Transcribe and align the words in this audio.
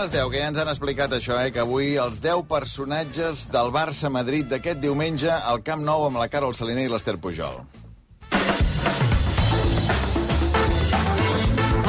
les 0.00 0.10
10, 0.14 0.30
que 0.32 0.38
ja 0.40 0.48
ens 0.48 0.56
han 0.56 0.68
explicat 0.70 1.12
això, 1.12 1.34
eh? 1.44 1.50
que 1.52 1.60
avui 1.60 1.90
els 2.00 2.22
10 2.24 2.46
personatges 2.48 3.42
del 3.52 3.68
Barça-Madrid 3.74 4.46
d'aquest 4.48 4.78
diumenge 4.80 5.28
al 5.28 5.60
Camp 5.66 5.82
Nou 5.84 6.06
amb 6.06 6.16
la 6.16 6.28
Carol 6.32 6.54
Saliner 6.56 6.86
i 6.86 6.88
l'Ester 6.88 7.18
Pujol. 7.20 7.58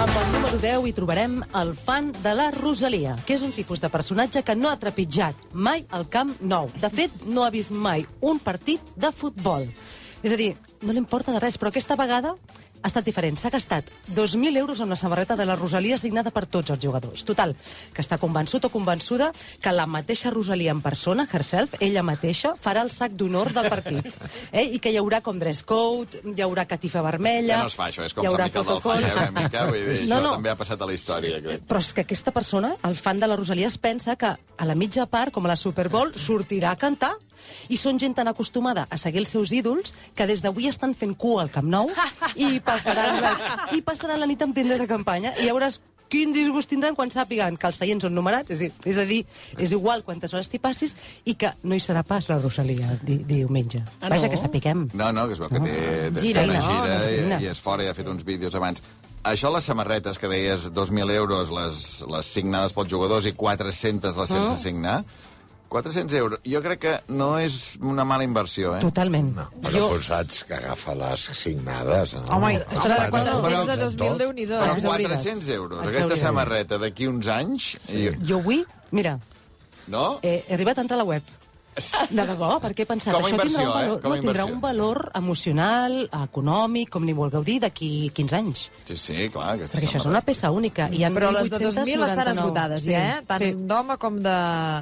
Amb 0.02 0.18
el 0.24 0.28
número 0.34 0.60
10 0.60 0.90
hi 0.90 0.94
trobarem 0.98 1.38
el 1.62 1.72
fan 1.78 2.12
de 2.26 2.34
la 2.36 2.50
Rosalia, 2.58 3.16
que 3.24 3.38
és 3.38 3.46
un 3.48 3.56
tipus 3.56 3.80
de 3.80 3.92
personatge 3.94 4.44
que 4.44 4.58
no 4.60 4.68
ha 4.68 4.82
trepitjat 4.82 5.54
mai 5.54 5.86
al 5.96 6.10
Camp 6.12 6.36
Nou. 6.42 6.68
De 6.84 6.92
fet, 6.92 7.16
no 7.32 7.46
ha 7.46 7.54
vist 7.54 7.72
mai 7.72 8.04
un 8.20 8.44
partit 8.44 8.92
de 9.00 9.14
futbol. 9.16 9.70
És 10.20 10.36
a 10.36 10.42
dir, 10.42 10.58
no 10.84 10.92
li 10.92 11.00
importa 11.00 11.32
de 11.32 11.40
res, 11.40 11.56
però 11.56 11.72
aquesta 11.72 11.96
vegada 11.96 12.36
ha 12.82 12.90
estat 12.90 13.06
diferent. 13.06 13.38
S'ha 13.38 13.52
gastat 13.54 13.90
2.000 14.16 14.58
euros 14.58 14.80
en 14.82 14.90
la 14.90 14.96
samarreta 14.96 15.36
de 15.36 15.46
la 15.46 15.56
Rosalia 15.56 15.98
signada 15.98 16.32
per 16.32 16.46
tots 16.46 16.72
els 16.74 16.82
jugadors. 16.84 17.24
Total, 17.28 17.56
que 17.94 18.02
està 18.04 18.18
convençut 18.22 18.66
o 18.66 18.72
convençuda 18.74 19.32
que 19.62 19.74
la 19.74 19.86
mateixa 19.88 20.32
Rosalia 20.34 20.72
en 20.72 20.82
persona, 20.82 21.28
herself, 21.32 21.76
ella 21.80 22.04
mateixa, 22.04 22.56
farà 22.62 22.84
el 22.86 22.92
sac 22.92 23.14
d'honor 23.18 23.54
del 23.54 23.70
partit. 23.70 24.12
Eh? 24.52 24.64
I 24.76 24.80
que 24.84 24.92
hi 24.92 24.98
haurà 25.00 25.22
com 25.24 25.38
dress 25.40 25.62
code, 25.68 26.20
hi 26.26 26.42
haurà 26.44 26.66
catifa 26.68 27.02
vermella... 27.06 27.56
Ja 27.56 27.66
no 27.66 27.70
es 27.72 27.76
fa 27.78 27.88
això, 27.88 28.04
és 28.08 28.14
com 28.16 28.26
Sant 28.26 28.42
Miquel 28.42 28.66
del. 28.68 28.82
Falla, 28.84 29.12
una 29.14 29.32
mica, 29.36 29.66
vull 29.70 29.78
dir, 29.86 29.98
No, 30.10 30.18
això 30.18 30.22
no. 30.26 30.32
també 30.36 30.52
ha 30.52 30.58
passat 30.60 30.82
a 30.82 30.88
la 30.90 30.96
història, 30.96 31.40
crec. 31.44 31.64
Però 31.70 31.82
és 31.84 31.92
que 31.96 32.04
aquesta 32.06 32.34
persona, 32.36 32.74
el 32.88 32.98
fan 33.00 33.22
de 33.22 33.30
la 33.30 33.38
Rosalia, 33.40 33.70
es 33.72 33.78
pensa 33.82 34.18
que 34.20 34.34
a 34.34 34.68
la 34.68 34.76
mitja 34.76 35.06
part, 35.12 35.32
com 35.32 35.46
a 35.46 35.54
la 35.54 35.60
Super 35.60 35.88
Bowl, 35.94 36.12
sortirà 36.18 36.74
a 36.74 36.80
cantar. 36.82 37.14
I 37.70 37.78
són 37.78 38.00
gent 38.00 38.16
tan 38.18 38.28
acostumada 38.32 38.88
a 38.90 38.98
seguir 38.98 39.22
els 39.24 39.30
seus 39.30 39.52
ídols 39.52 39.94
que 40.16 40.28
des 40.28 40.42
d'avui 40.42 40.68
estan 40.68 40.96
fent 40.96 41.16
cua 41.18 41.44
al 41.46 41.52
Camp 41.54 41.70
Nou 41.72 41.90
i 42.36 42.60
passaran 42.66 43.22
la, 43.22 43.36
i 43.76 43.82
passaran 43.86 44.20
la 44.20 44.28
nit 44.30 44.42
amb 44.42 44.56
tenda 44.56 44.78
de 44.78 44.88
campanya 44.90 45.34
i 45.40 45.48
veuràs 45.50 45.80
quin 46.12 46.34
disgust 46.36 46.68
tindran 46.68 46.92
quan 46.92 47.08
sàpiguen 47.08 47.56
que 47.56 47.70
els 47.70 47.78
seients 47.80 48.04
són 48.04 48.12
numerats, 48.12 48.52
és 48.52 48.60
a 48.60 48.66
dir, 48.66 48.72
és, 48.92 48.98
a 49.00 49.06
dir, 49.08 49.20
és 49.64 49.72
igual 49.72 50.02
quantes 50.04 50.34
hores 50.36 50.50
t'hi 50.52 50.60
passis 50.60 50.92
i 51.24 51.38
que 51.40 51.54
no 51.64 51.72
hi 51.72 51.80
serà 51.80 52.02
pas 52.04 52.28
la 52.28 52.36
Rosalia 52.42 52.98
di, 53.00 53.22
diumenge. 53.24 53.80
Ah, 54.02 54.10
Vaja, 54.12 54.28
no? 54.28 54.32
que 54.34 54.40
sapiguem. 54.42 54.82
No, 54.92 55.08
no, 55.16 55.24
que 55.30 55.38
es 55.38 55.40
veu 55.40 55.48
que 55.54 55.62
té, 55.64 55.78
té 56.12 56.26
Gira, 56.26 56.44
una 56.44 56.58
no, 56.60 56.66
gira 56.68 56.98
no, 57.30 57.40
i, 57.40 57.46
i 57.46 57.52
és 57.54 57.64
fora 57.64 57.86
i 57.86 57.88
ha 57.88 57.96
fet 57.96 58.12
uns 58.12 58.26
vídeos 58.28 58.60
abans. 58.60 58.84
Això, 59.24 59.54
les 59.56 59.64
samarretes 59.72 60.20
que 60.20 60.28
deies, 60.28 60.68
2.000 60.76 61.16
euros 61.16 61.50
les, 61.56 61.82
les 62.12 62.26
signades 62.36 62.76
pels 62.76 62.92
jugadors 62.92 63.30
i 63.30 63.32
400 63.38 64.18
les 64.18 64.36
sense 64.36 64.52
Mm. 64.58 64.60
signar, 64.66 64.98
400 65.72 66.18
euros. 66.20 66.40
Jo 66.44 66.60
crec 66.60 66.82
que 66.84 66.94
no 67.16 67.30
és 67.40 67.78
una 67.80 68.04
mala 68.04 68.26
inversió, 68.28 68.74
eh? 68.76 68.82
Totalment. 68.84 69.30
No, 69.38 69.46
però 69.64 69.86
jo... 69.88 70.00
saps 70.04 70.42
que 70.50 70.58
agafa 70.58 70.96
les 71.00 71.24
signades. 71.40 72.12
No? 72.20 72.26
Home, 72.38 72.58
estarà 72.60 72.98
de 73.06 73.12
Quatre- 73.14 73.38
400 73.40 73.70
a 73.72 73.78
però 73.80 73.92
2.000, 73.96 74.18
déu 74.20 74.34
nhi 74.36 74.48
Però 74.52 74.74
Ens 74.76 74.88
oblides. 74.92 75.24
400 75.24 75.50
euros, 75.56 75.86
aquesta 75.88 76.18
samarreta 76.20 76.80
d'aquí 76.82 77.08
uns 77.08 77.32
anys... 77.32 77.70
I, 77.88 78.10
Jo 78.28 78.42
avui, 78.44 78.66
mira, 78.92 79.16
no? 79.88 80.20
eh, 80.22 80.42
he 80.48 80.58
arribat 80.60 80.82
a 80.82 80.86
entrar 80.88 81.00
a 81.00 81.04
la 81.06 81.08
web. 81.08 81.24
De 82.12 82.26
debò, 82.28 82.60
perquè 82.64 82.84
he 82.84 82.90
pensat, 82.90 83.14
Com 83.16 83.24
a 83.24 83.28
això 83.30 83.38
tindrà, 83.42 83.62
un 83.62 83.70
eh? 83.70 83.74
valor, 83.74 84.00
a 84.04 84.10
no, 84.10 84.16
tindrà 84.22 84.46
un 84.46 84.60
valor 84.62 85.12
emocional, 85.16 85.98
econòmic, 86.24 86.90
com 86.94 87.06
ni 87.06 87.14
vulgueu 87.14 87.44
dir, 87.44 87.60
d'aquí 87.64 88.12
15 88.14 88.36
anys. 88.38 88.64
Sí, 88.88 88.98
sí, 88.98 89.30
clar. 89.34 89.58
Perquè 89.62 89.88
això 89.88 90.00
és 90.02 90.06
una 90.10 90.22
peça 90.22 90.52
única. 90.52 90.90
I 90.92 91.02
hi 91.02 91.04
ha 91.06 91.12
Però 91.12 91.32
les 91.32 91.50
de 91.50 91.60
1899. 91.60 91.98
2.000 91.98 92.10
estan 92.10 92.28
esgotades, 92.36 92.84
ja, 92.86 93.04
eh? 93.18 93.22
Tant 93.28 93.42
Sí. 93.42 93.52
d'home 93.72 93.98
com 93.98 94.18
de, 94.22 94.36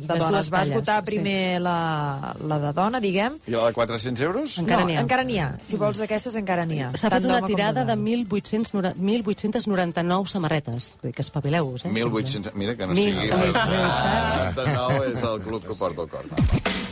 de 0.07 0.13
Les 0.13 0.23
dona. 0.23 0.39
Es 0.39 0.49
va 0.51 0.57
talles, 0.59 0.69
esgotar 0.73 0.99
sí. 1.01 1.05
primer 1.11 1.61
la, 1.61 2.35
la 2.47 2.59
de 2.59 2.73
dona, 2.73 2.99
diguem. 2.99 3.39
I 3.47 3.51
la 3.51 3.65
de 3.67 3.73
400 3.73 4.21
euros? 4.25 4.57
Encara 4.59 4.81
no, 4.81 4.87
n'hi 4.87 4.95
ha. 4.97 5.01
encara 5.01 5.23
n'hi 5.23 5.37
ha. 5.39 5.49
Si 5.61 5.77
vols 5.77 5.97
d'aquestes, 6.01 6.35
encara 6.35 6.65
n'hi 6.65 6.81
ha. 6.81 6.91
S'ha 6.97 7.09
fet 7.09 7.25
una 7.25 7.41
tirada 7.45 7.85
de 7.85 7.95
dona. 7.95 8.09
1.800 8.09 8.95
1.899 8.99 10.27
samarretes. 10.27 10.95
Vull 11.01 11.09
dir 11.11 11.15
que 11.15 11.21
espavileu-vos, 11.21 11.85
eh? 11.85 11.91
1.800... 11.93 12.51
Mira, 12.55 12.75
que 12.75 12.87
no 12.87 12.93
Mil- 12.93 13.13
sigui... 13.13 13.31
Mil- 13.31 13.57
Ah, 13.59 14.51
de 14.55 14.65
nou 14.73 15.03
és 15.05 15.21
el 15.23 15.39
club 15.45 15.65
que 15.67 15.75
porta 15.75 16.01
el 16.01 16.09
cor. 16.09 16.88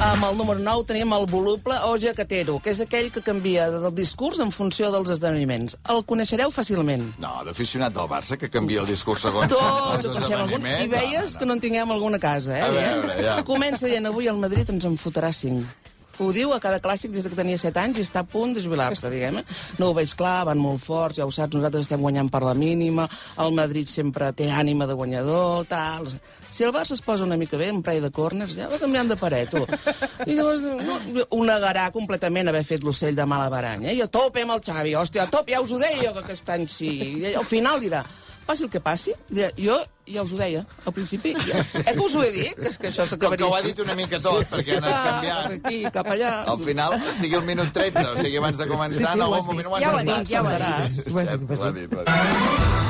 Amb 0.00 0.24
el 0.24 0.38
número 0.38 0.62
9 0.64 0.86
tenim 0.88 1.10
el 1.12 1.26
voluble 1.28 1.74
o 1.84 1.90
jaquetero, 2.00 2.54
que 2.64 2.72
és 2.72 2.78
aquell 2.80 3.10
que 3.12 3.20
canvia 3.20 3.66
del 3.68 3.92
discurs 3.92 4.38
en 4.40 4.48
funció 4.48 4.88
dels 4.94 5.10
esdeveniments. 5.12 5.76
El 5.92 6.00
coneixereu 6.08 6.48
fàcilment. 6.54 7.04
No, 7.20 7.34
d'aficionat 7.44 7.92
del 7.92 8.08
Barça, 8.08 8.38
que 8.40 8.48
canvia 8.48 8.80
el 8.80 8.88
discurs 8.88 9.26
segons 9.28 9.52
Tots 9.52 10.08
ho 10.08 10.14
coneixem 10.14 10.40
algun, 10.40 10.64
i 10.72 10.88
veies 10.88 11.36
que 11.36 11.44
no 11.44 11.58
en 11.58 11.60
tinguem 11.60 11.92
alguna 11.92 12.16
casa, 12.22 12.56
eh? 12.56 12.64
A 12.64 12.72
veure, 12.72 13.18
ja. 13.20 13.36
Comença 13.44 13.92
dient, 13.92 14.08
avui 14.08 14.32
el 14.32 14.40
Madrid 14.40 14.72
ens 14.72 14.88
en 14.88 14.96
fotrà 14.96 15.34
5. 15.36 15.89
Ho 16.20 16.30
diu 16.36 16.52
a 16.52 16.60
cada 16.60 16.80
clàssic 16.84 17.14
des 17.14 17.24
que 17.24 17.36
tenia 17.36 17.56
7 17.56 17.80
anys 17.80 17.98
i 18.00 18.04
està 18.04 18.20
a 18.20 18.28
punt 18.28 18.52
de 18.52 18.60
jubilar-se, 18.60 19.08
diguem. 19.08 19.38
eh? 19.40 19.44
No 19.80 19.90
ho 19.90 19.94
veig 19.96 20.12
clar, 20.18 20.44
van 20.44 20.60
molt 20.60 20.82
forts, 20.84 21.16
ja 21.16 21.24
ho 21.24 21.32
saps, 21.32 21.56
nosaltres 21.56 21.86
estem 21.86 22.02
guanyant 22.04 22.28
per 22.28 22.42
la 22.44 22.52
mínima, 22.54 23.06
el 23.40 23.54
Madrid 23.56 23.88
sempre 23.88 24.28
té 24.36 24.50
ànima 24.52 24.86
de 24.86 24.98
guanyador, 24.98 25.64
tal... 25.70 26.10
Si 26.50 26.64
el 26.66 26.72
Barça 26.74 26.96
es 26.96 27.00
posa 27.00 27.22
una 27.22 27.36
mica 27.38 27.56
bé, 27.56 27.68
en 27.70 27.78
parell 27.80 28.02
de 28.02 28.10
corners, 28.10 28.56
ja 28.58 28.66
va 28.66 28.78
canviant 28.82 29.08
de 29.08 29.16
paret, 29.16 29.52
tu. 29.54 29.60
I 30.26 30.34
llavors 30.34 30.64
no, 30.66 30.96
ho 31.30 31.44
negarà 31.46 31.84
completament 31.94 32.50
haver 32.50 32.64
fet 32.66 32.82
l'ocell 32.82 33.14
de 33.14 33.24
mala 33.24 33.46
baranya. 33.48 33.92
I 33.94 34.02
a 34.02 34.08
tope 34.10 34.42
amb 34.42 34.56
el 34.56 34.64
Xavi, 34.66 34.96
hòstia, 34.98 35.28
tope, 35.30 35.54
ja 35.54 35.62
us 35.62 35.70
ho 35.70 35.78
deia 35.78 36.10
que 36.10 36.24
aquest 36.24 36.50
any 36.50 36.66
sí. 36.66 36.90
I 37.22 37.36
al 37.38 37.46
final 37.46 37.78
dirà, 37.80 38.02
passi 38.50 38.66
el 38.66 38.70
que 38.74 38.82
passi, 38.82 39.14
jo 39.56 39.78
ja 40.10 40.24
us 40.26 40.32
ho 40.34 40.38
deia, 40.40 40.64
al 40.84 40.92
principi, 40.96 41.32
ja, 41.46 41.60
eh 41.84 41.92
que 41.94 42.02
us 42.02 42.14
ho 42.18 42.22
he 42.26 42.32
dit, 42.34 42.56
que, 42.58 42.66
és 42.72 42.78
que 42.82 42.88
això 42.90 43.04
Com 43.06 43.12
s'acabaria... 43.12 43.38
que 43.44 43.46
ho 43.46 43.54
ha 43.54 43.62
dit 43.62 43.78
una 43.84 43.94
mica 43.94 44.18
tot, 44.18 44.42
perquè 44.50 44.74
ha 44.74 44.80
anat 44.82 44.90
Cap 44.90 45.06
canviant. 45.06 45.54
aquí, 45.60 45.82
cap 45.94 46.10
allà. 46.16 46.32
Al 46.50 46.64
final, 46.66 46.98
sigui 47.20 47.38
el 47.38 47.46
minut 47.46 47.70
13, 47.78 48.06
o 48.10 48.16
sigui, 48.18 48.36
abans 48.42 48.58
de 48.58 48.66
començar, 48.74 49.14
en 49.14 49.22
algun 49.28 49.46
moment 49.52 49.70
ho 49.70 49.76
han 49.78 49.86
Ja 49.86 49.94
ha 49.94 50.06
dit, 50.10 50.32
ja 50.34 50.42
ho 50.42 50.50
ha 50.50 50.58
dit. 50.66 50.96
Sí, 50.98 51.06
Ho 51.14 51.20
has 51.22 51.28
sí, 51.30 51.36
dit, 51.36 51.50
ho 51.50 51.60
ho 51.60 51.62
ha 51.62 51.68
has 51.70 51.74
dit, 51.78 51.94
ho 51.94 52.02
ha 52.02 52.08
dit. 52.10 52.89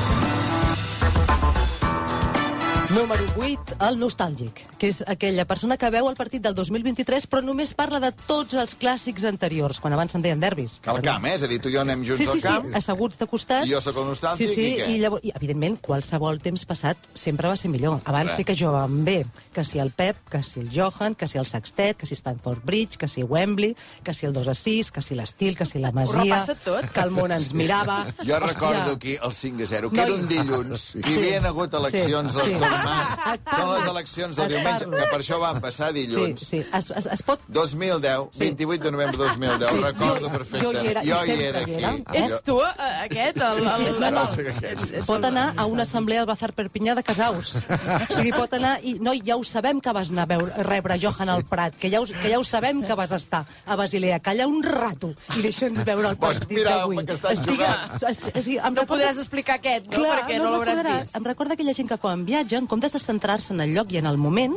Número 2.91 3.23
8, 3.37 3.75
el 3.87 3.95
nostàlgic, 4.01 4.57
que 4.81 4.89
és 4.91 4.97
aquella 5.07 5.45
persona 5.47 5.77
que 5.79 5.87
veu 5.93 6.09
el 6.09 6.15
partit 6.19 6.41
del 6.43 6.55
2023 6.57 7.23
però 7.31 7.39
només 7.45 7.69
parla 7.77 8.01
de 8.03 8.09
tots 8.27 8.57
els 8.59 8.73
clàssics 8.75 9.23
anteriors, 9.29 9.77
quan 9.79 9.93
abans 9.95 10.11
se'n 10.11 10.23
deien 10.25 10.41
derbis. 10.41 10.79
Al 10.91 10.99
camp, 11.05 11.23
eh? 11.29 11.35
És 11.37 11.45
a 11.45 11.47
dir, 11.47 11.61
tu 11.63 11.69
i 11.71 11.75
jo 11.77 11.79
anem 11.85 12.01
junts 12.03 12.19
Sí, 12.19 12.25
sí, 12.25 12.31
al 12.33 12.41
sí, 12.41 12.47
camp. 12.49 12.75
asseguts 12.75 13.21
de 13.21 13.27
costat. 13.31 13.63
I 13.69 13.71
jo 13.71 13.79
sóc 13.85 13.95
el 14.01 14.09
nostàlgic, 14.09 14.41
sí, 14.49 14.55
sí, 14.57 14.65
i 14.65 14.73
què? 14.81 14.87
I, 14.91 14.97
llavors, 15.05 15.23
I, 15.23 15.31
evidentment, 15.39 15.77
qualsevol 15.85 16.41
temps 16.43 16.65
passat 16.67 16.97
sempre 17.13 17.47
va 17.47 17.55
ser 17.55 17.71
millor. 17.71 18.01
Abans 18.03 18.31
Res. 18.33 18.41
sí 18.41 18.43
que 18.49 18.57
jugàvem 18.59 18.99
bé. 19.07 19.17
Que 19.53 19.63
si 19.63 19.79
el 19.79 19.91
Pep, 19.95 20.17
que 20.31 20.43
si 20.43 20.59
el 20.59 20.69
Johan, 20.75 21.15
que 21.15 21.27
si 21.31 21.37
el 21.39 21.45
Sextet, 21.47 21.95
que 21.95 22.05
si 22.09 22.15
Stanford 22.19 22.59
Bridge, 22.65 22.97
que 22.97 23.07
si 23.07 23.23
Wembley, 23.23 23.75
que 24.03 24.13
si 24.13 24.25
el 24.25 24.33
2 24.33 24.47
a 24.49 24.55
6, 24.55 24.91
que 24.91 25.01
si 25.01 25.15
l'estil, 25.15 25.55
que 25.55 25.65
si 25.65 25.79
la 25.79 25.91
Masia... 25.93 26.23
repassa 26.23 26.55
tot. 26.55 26.91
Que 26.91 26.99
el 27.07 27.11
món 27.11 27.31
ens 27.31 27.53
mirava. 27.53 28.01
Jo 28.19 28.35
Hòstia. 28.35 28.39
recordo 28.47 28.91
aquí 28.99 29.15
el 29.21 29.33
5 29.33 29.63
a 29.63 29.67
0, 29.67 29.89
que 29.91 29.95
No, 29.95 30.03
era 30.03 30.13
un 30.13 30.27
dilluns, 30.27 30.95
i 30.95 30.99
hi 31.07 31.17
havien 31.17 31.45
hagut 31.45 31.73
eleccions 31.79 32.33
Sí, 32.41 32.51
sí. 32.51 32.80
Mas. 32.83 33.39
Són 33.57 33.73
les 33.75 33.85
eleccions 33.91 34.35
del 34.35 34.45
Et 34.51 34.57
diumenge, 34.57 34.85
que 34.89 35.07
per 35.11 35.19
això 35.21 35.39
van 35.39 35.61
passar 35.61 35.89
Sí, 35.91 36.05
dilluns. 36.05 36.39
sí. 36.47 36.65
Es, 36.73 36.89
es, 36.91 37.05
es 37.05 37.23
pot 37.23 37.39
2010, 37.47 38.29
Sí. 38.31 38.39
28 38.45 38.83
de 38.83 38.91
novembre 38.91 39.17
de 39.17 39.23
2010, 39.25 39.69
Sí, 39.71 39.83
recordo 39.83 40.19
jo- 40.27 40.31
perfecte. 40.31 40.65
jo 40.65 40.71
hi 40.73 40.87
era, 40.87 41.03
i 41.03 41.09
jo 41.09 41.25
hi 41.25 41.31
era 41.43 41.59
hi 41.59 41.63
aquí. 41.63 41.73
era. 41.73 41.95
Ets 42.13 42.43
tu, 42.43 42.61
eh, 42.61 42.67
aquest? 43.05 43.37
El, 43.37 43.57
el, 43.57 43.99
No, 43.99 44.11
no. 44.11 44.23
Ets- 44.25 44.91
ets 44.93 45.05
Pot 45.05 45.23
anar 45.25 45.53
a 45.57 45.65
una 45.65 45.83
assemblea 45.83 46.21
al 46.21 46.25
Bazar 46.27 46.53
Perpinyà 46.53 46.95
de 46.95 47.03
Casaus. 47.03 47.55
O 47.55 48.15
sigui, 48.15 48.31
pot 48.31 48.53
anar 48.53 48.79
i... 48.83 48.95
No, 48.99 49.13
ja 49.13 49.35
ho 49.37 49.43
sabem 49.43 49.79
que 49.81 49.91
vas 49.91 50.11
anar 50.11 50.23
a 50.23 50.25
veure, 50.37 50.53
a 50.53 50.63
rebre 50.63 50.97
Johan 51.01 51.29
al 51.29 51.43
Prat, 51.45 51.75
que 51.75 51.89
ja, 51.89 51.99
ho, 52.01 52.05
que 52.05 52.29
ja 52.29 52.39
ho 52.39 52.43
sabem 52.43 52.81
que 52.83 52.93
vas 52.93 53.11
estar 53.11 53.45
a 53.65 53.75
Basilea, 53.75 54.19
calla 54.19 54.47
un 54.47 54.61
rato 54.63 55.13
i 55.37 55.41
deixa'ns 55.41 55.83
veure 55.85 56.09
el 56.09 56.17
partit 56.17 56.63
d'avui. 56.63 56.97
Estic- 56.97 58.07
est- 58.09 58.37
o 58.37 58.41
sigui, 58.41 58.57
em 58.57 58.73
No 58.73 58.81
recorda- 58.81 58.87
podràs 59.11 59.17
explicar 59.19 59.55
aquest, 59.59 59.87
no? 59.87 59.97
Clar, 59.97 60.21
Perquè 60.21 60.37
no, 60.37 60.43
l'hauràs 60.51 60.77
recordarà- 60.77 61.01
vist. 61.01 61.15
Em 61.15 61.23
recorda 61.23 61.53
aquella 61.53 61.73
gent 61.73 61.89
que 61.89 61.97
quan 61.97 62.25
viatja, 62.25 62.57
en 62.57 62.67
comptes 62.71 62.95
de 62.95 63.03
centrar-se 63.03 63.51
en 63.53 63.59
el 63.65 63.75
lloc 63.75 63.91
i 63.91 63.99
en 63.99 64.07
el 64.07 64.17
moment, 64.21 64.55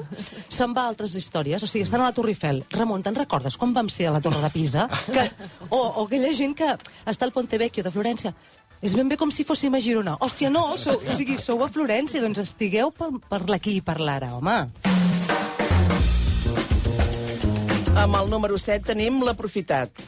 se'n 0.48 0.74
va 0.76 0.86
a 0.86 0.92
altres 0.92 1.16
històries. 1.18 1.64
O 1.64 1.70
sigui, 1.70 1.82
estan 1.82 2.04
a 2.04 2.08
la 2.08 2.14
Torre 2.14 2.34
Eiffel. 2.34 2.62
Ramon, 2.70 3.02
te'n 3.02 3.18
recordes 3.18 3.58
quan 3.58 3.74
vam 3.74 3.90
ser 3.90 4.06
a 4.08 4.14
la 4.14 4.22
Torre 4.22 4.42
de 4.44 4.50
Pisa? 4.54 4.86
Que, 5.10 5.26
o, 5.68 5.80
o 5.80 6.04
aquella 6.06 6.30
gent 6.36 6.54
que 6.58 6.70
està 7.10 7.26
al 7.26 7.34
Ponte 7.34 7.58
Vecchio 7.58 7.82
de 7.82 7.92
Florència. 7.94 8.34
És 8.84 8.94
ben 8.94 9.08
bé 9.08 9.16
com 9.18 9.30
si 9.32 9.46
fóssim 9.48 9.74
a 9.74 9.80
Girona. 9.82 10.14
Hòstia, 10.22 10.50
no, 10.52 10.66
sou, 10.78 10.98
o 11.00 11.18
sigui, 11.18 11.38
sou 11.40 11.62
a 11.64 11.70
Florència, 11.72 12.22
doncs 12.22 12.42
estigueu 12.42 12.92
per, 12.94 13.10
per 13.30 13.42
l'aquí 13.48 13.78
i 13.78 13.84
per 13.84 13.98
l'ara, 13.98 14.34
home. 14.36 14.58
Amb 17.94 18.18
el 18.20 18.28
número 18.30 18.58
7 18.60 18.92
tenim 18.92 19.22
l'aprofitat. 19.24 20.04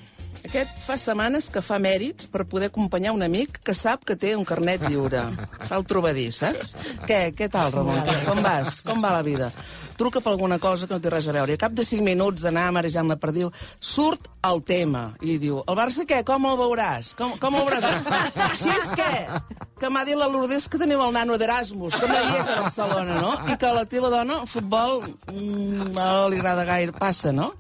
Aquest 0.47 0.77
fa 0.79 0.95
setmanes 0.95 1.49
que 1.51 1.59
fa 1.65 1.81
mèrits 1.83 2.29
per 2.31 2.45
poder 2.47 2.69
acompanyar 2.71 3.11
un 3.17 3.25
amic 3.27 3.59
que 3.67 3.75
sap 3.75 4.05
que 4.07 4.15
té 4.15 4.37
un 4.39 4.45
carnet 4.47 4.85
lliure. 4.87 5.25
Fa 5.67 5.81
el 5.81 5.87
trobadís, 5.91 6.39
saps? 6.39 6.77
Què, 7.03 7.33
què 7.35 7.49
tal, 7.51 7.73
Ramon? 7.75 7.99
Com 8.29 8.45
vas? 8.45 8.79
Com 8.87 9.03
va 9.03 9.11
la 9.17 9.25
vida? 9.27 9.51
Truca 9.99 10.21
per 10.21 10.31
alguna 10.35 10.61
cosa 10.63 10.87
que 10.87 10.95
no 10.95 11.01
té 11.03 11.11
res 11.11 11.27
a 11.27 11.35
veure. 11.35 11.51
I 11.51 11.59
a 11.59 11.63
cap 11.65 11.75
de 11.75 11.83
5 11.89 12.05
minuts 12.07 12.45
d'anar 12.45 12.69
marejant 12.77 13.09
la 13.11 13.17
perdiu, 13.19 13.49
surt 13.81 14.29
el 14.47 14.61
tema. 14.69 15.09
I 15.25 15.39
diu, 15.43 15.63
el 15.67 15.79
Barça 15.79 16.05
què? 16.07 16.21
Com 16.29 16.47
el 16.47 16.59
veuràs? 16.61 17.15
Com, 17.19 17.33
com 17.43 17.57
el 17.59 17.67
veuràs? 17.67 18.61
Si 18.61 18.71
és 18.71 18.93
que, 18.99 19.09
que 19.81 19.91
m'ha 19.91 20.05
dit 20.07 20.21
la 20.21 20.29
Lourdes 20.31 20.69
que 20.71 20.79
teniu 20.79 21.03
el 21.03 21.17
nano 21.17 21.41
d'Erasmus, 21.41 21.97
que 21.97 22.13
no 22.13 22.21
hi 22.21 22.37
és 22.39 22.53
a 22.53 22.61
Barcelona, 22.61 23.19
no? 23.25 23.33
I 23.51 23.59
que 23.59 23.73
la 23.73 23.87
teva 23.89 24.13
dona, 24.15 24.45
el 24.45 24.53
futbol, 24.53 25.03
mm, 25.33 25.91
no 25.97 26.29
li 26.31 26.39
agrada 26.39 26.69
gaire. 26.69 26.95
Passa, 26.95 27.33
no? 27.35 27.51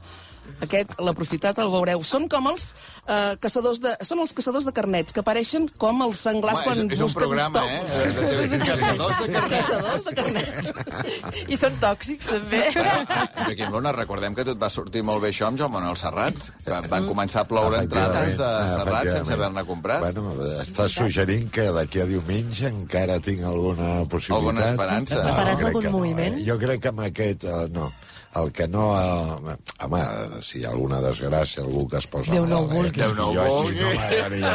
Aquest, 0.64 0.94
l'aprofitat, 1.04 1.58
el 1.60 1.68
veureu. 1.72 2.02
Són 2.06 2.28
com 2.32 2.46
els 2.50 2.70
eh, 3.06 3.36
caçadors 3.42 3.80
de... 3.84 3.92
Són 4.06 4.22
els 4.24 4.32
caçadors 4.36 4.64
de 4.64 4.72
carnets, 4.76 5.12
que 5.12 5.20
apareixen 5.20 5.66
com 5.78 6.00
els 6.06 6.20
senglars 6.24 6.62
Home, 6.62 6.66
quan 6.70 6.80
és, 6.86 6.96
és 6.96 7.02
un 7.04 7.10
busquen 7.10 7.22
programa, 7.26 7.60
tocs. 7.60 8.20
eh? 8.22 8.60
Caçadors 8.70 9.20
de 9.20 9.28
carnets. 9.34 9.66
Caçadors 9.68 10.04
de 10.08 10.14
carnets. 10.16 10.72
I 11.52 11.58
són 11.60 11.76
tòxics, 11.82 12.30
també. 12.30 12.62
Joaquim 12.74 13.72
Luna, 13.74 13.92
recordem 13.96 14.34
que 14.38 14.44
tot 14.48 14.58
va 14.62 14.70
sortir 14.72 15.02
molt 15.06 15.22
bé 15.24 15.30
això 15.34 15.50
amb 15.50 15.60
Joan 15.60 15.72
Manuel 15.76 15.98
Serrat. 16.00 16.40
Que 16.64 16.80
van 16.90 17.06
començar 17.08 17.44
a 17.44 17.48
ploure 17.50 17.82
entrades 17.84 18.36
de 18.40 18.50
Serrat 18.72 19.10
sense 19.12 19.36
haver-ne 19.36 19.64
comprat. 19.68 20.02
Bueno, 20.06 20.32
estàs 20.64 20.96
suggerint 20.96 21.50
que 21.52 21.68
d'aquí 21.76 22.00
a 22.02 22.08
diumenge 22.10 22.68
encara 22.72 23.20
tinc 23.24 23.44
alguna 23.46 24.02
possibilitat. 24.08 24.36
Alguna 24.40 24.68
esperança. 24.72 25.22
No, 25.22 25.36
Faràs 25.36 25.60
crec 25.60 25.68
algun 25.70 25.82
que 25.86 25.90
no, 25.92 25.96
moviment? 26.00 26.40
eh? 26.40 26.44
Jo 26.48 26.58
crec 26.60 26.82
que 26.86 26.92
amb 26.94 27.04
aquest, 27.06 27.44
uh, 27.46 27.66
no. 27.76 27.90
El 28.36 28.50
que 28.52 28.66
no... 28.68 28.90
Uh, 28.92 29.54
home, 29.86 30.00
si 30.44 30.58
hi 30.60 30.64
ha 30.66 30.70
alguna 30.74 30.98
desgràcia, 31.00 31.62
algú 31.62 31.86
que 31.88 31.96
es 32.02 32.06
posa 32.12 32.32
Déu 32.34 32.44
no 32.46 32.58
ho 32.60 32.66
vulgui. 32.68 33.00
eh? 33.00 33.04
Déu 33.06 33.14
no 33.16 33.30
ho 33.30 33.46
vulgui. 33.62 33.80
no 33.80 33.92
m'agradaria 33.94 34.50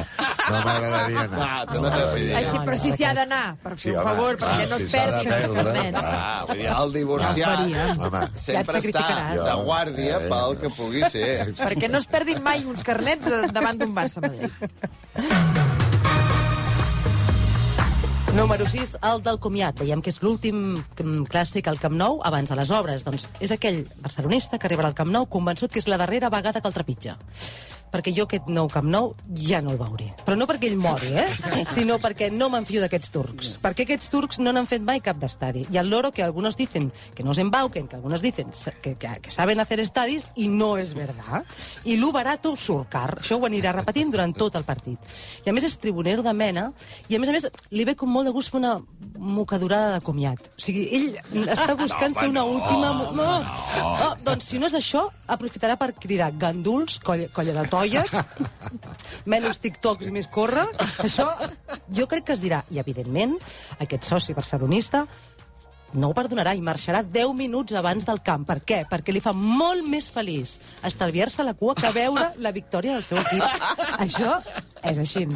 no 0.52 0.60
m'agradaria 0.66 1.22
anar. 1.24 1.40
Ah, 1.48 1.66
tu 1.66 1.80
no 1.82 1.90
t'agradaria. 1.90 2.38
Així, 2.42 2.60
però 2.68 2.78
si 2.82 2.92
s'hi 2.94 3.06
ha 3.08 3.14
d'anar, 3.18 3.42
per 3.64 3.74
Sí, 3.82 3.90
home, 3.96 4.04
favor, 4.10 4.38
clar, 4.38 4.52
perquè 4.52 4.70
no 4.70 4.78
si 4.78 4.86
es 4.86 4.92
perdin 4.92 5.32
els 5.38 5.56
carnets. 5.58 5.98
clar. 5.98 6.14
Ah, 6.22 6.46
vull 6.50 6.58
dir, 6.62 6.70
el 6.76 6.94
divorciat 6.94 7.60
Home, 8.06 8.24
sempre 8.36 8.82
Ja 8.82 8.92
està 8.92 9.46
de 9.50 9.58
guàrdia 9.66 10.18
Eh. 10.20 10.30
pel 10.30 10.58
que 10.62 10.70
pugui 10.78 11.04
ser. 11.10 11.32
Perquè 11.66 11.90
no 11.90 11.98
es 12.04 12.06
perdin 12.06 12.44
mai 12.44 12.66
uns 12.66 12.84
carnets 12.84 13.26
davant 13.54 13.78
d'un 13.82 13.96
Barça 13.96 14.22
Madrid. 14.22 14.52
Número 18.36 18.66
6, 18.66 18.96
el 19.04 19.20
del 19.26 19.40
comiat. 19.44 19.76
Veiem 19.82 20.00
que 20.00 20.08
és 20.14 20.22
l'últim 20.24 20.60
mm, 20.78 21.26
clàssic 21.34 21.68
al 21.68 21.80
Camp 21.82 21.98
Nou 22.00 22.22
abans 22.24 22.48
de 22.48 22.56
les 22.56 22.70
obres. 22.72 23.04
Doncs 23.04 23.28
és 23.44 23.52
aquell 23.52 23.82
barcelonista 24.00 24.56
que 24.56 24.70
arribarà 24.70 24.88
al 24.88 24.96
Camp 24.96 25.12
Nou 25.12 25.28
convençut 25.28 25.74
que 25.74 25.82
és 25.84 25.88
la 25.92 26.00
darrera 26.00 26.30
vegada 26.32 26.62
que 26.64 26.72
el 26.72 26.78
trepitja. 26.78 27.18
Perquè 27.92 28.14
jo 28.16 28.24
aquest 28.28 28.48
nou 28.48 28.70
Camp 28.72 28.88
Nou 28.88 29.10
ja 29.36 29.60
no 29.62 29.74
el 29.74 29.78
veuré. 29.80 30.10
Però 30.26 30.38
no 30.40 30.46
perquè 30.48 30.70
ell 30.72 30.78
mori, 30.80 31.10
eh? 31.12 31.28
Sinó 31.76 31.98
perquè 32.00 32.30
no 32.32 32.48
m'enfio 32.54 32.80
d'aquests 32.84 33.12
turcs. 33.12 33.50
Perquè 33.64 33.84
aquests 33.84 34.10
turcs 34.14 34.40
no 34.40 34.54
n'han 34.56 34.68
fet 34.70 34.82
mai 34.82 35.02
cap 35.04 35.18
d'estadi. 35.20 35.66
Y 35.72 35.78
al 35.78 35.90
loro 35.90 36.12
que 36.12 36.24
algunos 36.24 36.56
dicen 36.56 36.92
que 37.16 37.24
no 37.24 37.34
se 37.34 37.42
embauquen, 37.42 37.88
que 37.88 37.98
algunos 37.98 38.22
dicen 38.22 38.48
que, 38.82 38.96
que, 38.96 39.10
que 39.22 39.32
saben 39.32 39.60
hacer 39.60 39.80
estadis, 39.82 40.26
i 40.36 40.48
no 40.48 40.78
és 40.78 40.94
verdad. 40.94 41.44
I 41.84 41.98
lo 41.98 42.12
barato 42.12 42.56
surt 42.56 42.88
car. 42.90 43.18
Això 43.20 43.36
ho 43.40 43.46
anirà 43.50 43.74
repetint 43.76 44.12
durant 44.12 44.34
tot 44.38 44.56
el 44.56 44.64
partit. 44.64 45.00
I 45.46 45.50
a 45.52 45.54
més 45.54 45.68
és 45.68 45.76
tribunero 45.82 46.24
de 46.24 46.34
mena, 46.34 46.70
i 47.10 47.16
a 47.16 47.20
més 47.20 47.30
a 47.30 47.36
més 47.36 47.48
li 47.72 47.84
ve 47.86 47.96
com 48.00 48.10
molt 48.12 48.28
de 48.30 48.34
gust 48.36 48.52
fer 48.52 48.60
una 48.62 48.78
mocadurada 49.20 49.94
de 49.98 50.02
comiat. 50.06 50.40
O 50.58 50.62
sigui, 50.64 50.88
ell 50.96 51.46
està 51.52 51.76
buscant 51.78 52.16
fer 52.18 52.30
una 52.32 52.44
última... 52.48 52.94
mo- 52.94 53.12
No, 53.12 53.28
no. 53.44 54.10
doncs 54.24 54.48
si 54.52 54.60
no 54.60 54.68
és 54.70 54.76
això, 54.78 55.06
aprofitarà 55.28 55.76
per 55.78 55.92
cridar 56.00 56.32
ganduls, 56.40 57.00
colla, 57.04 57.28
colla 57.36 57.54
de 57.60 57.68
tolles, 57.82 58.16
menys 59.30 59.60
tiktoks 59.62 60.10
i 60.10 60.16
més 60.16 60.30
córrer. 60.32 60.68
Això 61.02 61.28
jo 61.98 62.08
crec 62.10 62.30
que 62.30 62.38
es 62.38 62.44
dirà. 62.44 62.62
I, 62.72 62.80
evidentment, 62.84 63.38
aquest 63.82 64.08
soci 64.10 64.38
barcelonista 64.38 65.06
no 65.92 66.08
ho 66.12 66.16
perdonarà 66.16 66.54
i 66.56 66.62
marxarà 66.64 67.02
10 67.04 67.34
minuts 67.36 67.76
abans 67.76 68.06
del 68.08 68.22
camp. 68.24 68.46
Per 68.48 68.62
què? 68.64 68.84
Perquè 68.88 69.12
li 69.12 69.24
fa 69.24 69.34
molt 69.36 69.88
més 69.92 70.08
feliç 70.14 70.58
estalviar-se 70.88 71.44
la 71.44 71.58
cua 71.58 71.76
que 71.76 71.92
veure 71.96 72.32
la 72.40 72.56
victòria 72.56 72.96
del 72.96 73.08
seu 73.08 73.20
equip. 73.20 73.44
Això 74.00 74.38
és 74.88 75.04
així. 75.04 75.28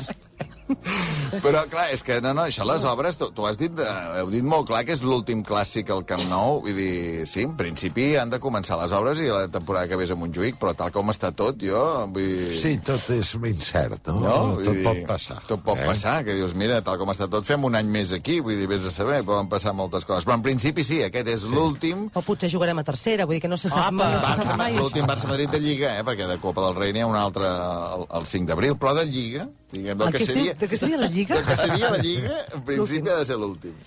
Però, 1.46 1.66
clar, 1.70 1.90
és 1.94 2.02
que, 2.06 2.20
no, 2.24 2.32
no, 2.38 2.46
això, 2.48 2.66
les 2.68 2.86
obres, 2.88 3.18
tu, 3.20 3.30
tu 3.36 3.46
has 3.46 3.58
dit, 3.60 3.72
eh, 3.82 3.96
heu 4.22 4.30
dit 4.32 4.46
molt 4.46 4.68
clar 4.70 4.84
que 4.88 4.96
és 4.96 5.04
l'últim 5.06 5.44
clàssic 5.46 5.92
al 5.94 6.06
Camp 6.08 6.24
Nou, 6.30 6.60
vull 6.66 6.78
dir, 6.78 7.26
sí, 7.30 7.44
en 7.46 7.56
principi 7.60 8.12
han 8.20 8.32
de 8.34 8.40
començar 8.42 8.80
les 8.82 8.94
obres 8.96 9.22
i 9.22 9.30
la 9.30 9.48
temporada 9.52 9.90
que 9.90 10.00
ve 10.00 10.08
és 10.08 10.14
a 10.14 10.18
Montjuïc, 10.20 10.58
però 10.62 10.74
tal 10.78 10.94
com 10.96 11.12
està 11.14 11.32
tot, 11.36 11.60
jo, 11.62 11.82
vull 12.14 12.30
dir... 12.30 12.60
Sí, 12.62 12.76
tot 12.86 13.10
és 13.14 13.34
incert, 13.36 14.10
no? 14.14 14.22
No? 14.26 14.36
Tot 14.60 14.72
dir, 14.72 14.86
pot 14.86 15.02
passar. 15.10 15.40
Tot 15.50 15.64
pot 15.66 15.82
eh? 15.82 15.88
passar, 15.90 16.18
que 16.26 16.38
dius, 16.38 16.56
mira, 16.58 16.80
tal 16.86 17.00
com 17.02 17.12
està 17.14 17.28
tot, 17.32 17.46
fem 17.48 17.68
un 17.68 17.78
any 17.78 17.90
més 17.92 18.14
aquí, 18.16 18.40
vull 18.44 18.58
dir, 18.58 18.70
vés 18.72 18.86
a 18.88 18.94
saber, 18.94 19.22
poden 19.28 19.50
passar 19.52 19.76
moltes 19.78 20.08
coses. 20.08 20.26
Però 20.28 20.38
en 20.40 20.46
principi 20.46 20.86
sí, 20.88 21.02
aquest 21.06 21.30
és 21.36 21.46
sí. 21.46 21.52
l'últim 21.54 22.08
O 22.14 22.24
potser 22.26 22.50
jugarem 22.54 22.82
a 22.82 22.86
tercera, 22.88 23.28
vull 23.28 23.38
dir 23.38 23.44
que 23.46 23.52
no 23.52 23.60
se 23.62 23.72
sap 23.72 23.92
Apa, 23.92 23.98
mai. 24.00 24.16
No 24.16 24.22
se 24.22 24.28
Barça, 24.28 24.48
sap 24.50 24.62
mai 24.62 24.80
l'últim. 24.80 25.10
Barça-Madrid 25.10 25.54
de 25.54 25.62
Lliga, 25.64 25.96
eh? 26.00 26.06
perquè 26.08 26.30
de 26.30 26.40
Copa 26.42 26.66
del 26.68 26.80
Rei 26.80 26.96
n'hi 26.96 27.06
ha 27.06 27.12
un 27.12 27.20
altre 27.20 27.50
el, 27.50 28.08
el 28.20 28.28
5 28.32 28.52
d'abril, 28.52 28.78
però 28.82 28.96
de 28.98 29.06
Lliga, 29.10 29.50
diguem, 29.72 29.98
del 29.98 30.08
El 30.08 30.14
que, 30.14 30.20
que 30.20 30.26
seria... 30.26 30.54
de 30.54 30.68
que 30.68 30.78
seria 30.78 30.98
la 30.98 31.08
Lliga? 31.08 31.36
Del 31.36 31.46
que 31.46 31.56
seria 31.56 31.92
la 31.92 31.98
Lliga, 31.98 32.42
en 32.56 32.64
principi 32.64 33.10
ha 33.10 33.22
de 33.22 33.30
ser 33.32 33.38
l'últim. 33.42 33.78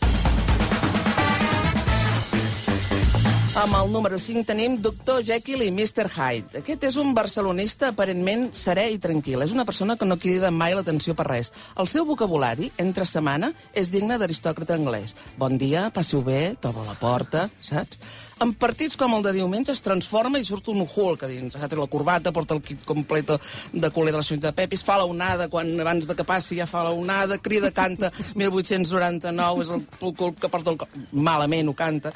Amb 3.59 3.75
el 3.75 3.89
número 3.91 4.21
5 4.23 4.45
tenim 4.47 4.77
Dr. 4.79 5.25
Jekyll 5.27 5.65
i 5.65 5.71
Mr. 5.73 6.05
Hyde. 6.07 6.61
Aquest 6.61 6.85
és 6.87 6.99
un 7.01 7.11
barcelonista 7.17 7.89
aparentment 7.91 8.53
serè 8.55 8.85
i 8.95 9.01
tranquil. 9.03 9.43
És 9.43 9.51
una 9.51 9.65
persona 9.67 9.97
que 9.99 10.07
no 10.07 10.15
crida 10.23 10.53
mai 10.55 10.77
l'atenció 10.79 11.17
per 11.19 11.27
res. 11.27 11.51
El 11.75 11.91
seu 11.91 12.07
vocabulari, 12.07 12.71
entre 12.79 13.03
setmana, 13.09 13.51
és 13.75 13.91
digne 13.91 14.15
d'aristòcrata 14.21 14.79
anglès. 14.79 15.17
Bon 15.43 15.59
dia, 15.59 15.89
passi-ho 15.91 16.23
bé, 16.23 16.55
toca 16.63 16.87
la 16.87 16.95
porta, 17.01 17.49
saps? 17.59 17.99
En 18.39 18.53
partits 18.55 18.95
com 18.95 19.17
el 19.17 19.25
de 19.25 19.33
diumenge 19.35 19.73
es 19.75 19.81
transforma 19.83 20.39
i 20.39 20.45
surt 20.47 20.69
un 20.71 20.85
Hulk 20.85 21.25
a 21.27 21.31
dins. 21.31 21.57
Ha 21.59 21.67
tret 21.67 21.81
la 21.81 21.89
corbata, 21.91 22.31
porta 22.35 22.55
el 22.55 22.63
kit 22.63 22.85
complet 22.87 23.33
de 23.73 23.91
culer 23.91 24.13
de 24.13 24.21
la 24.21 24.27
senyora 24.27 24.55
Pepis, 24.55 24.85
fa 24.87 25.01
la 25.01 25.09
onada 25.11 25.49
quan 25.51 25.73
abans 25.83 26.07
de 26.07 26.15
que 26.15 26.27
passi 26.27 26.61
ja 26.61 26.69
fa 26.71 26.85
la 26.87 26.95
onada, 26.95 27.41
crida, 27.43 27.73
canta 27.75 28.13
1899, 28.39 29.65
és 29.67 29.73
el 29.75 30.15
cul 30.15 30.37
que 30.39 30.53
porta 30.53 30.71
el. 30.71 30.79
Malament 31.19 31.73
ho 31.73 31.75
canta. 31.75 32.15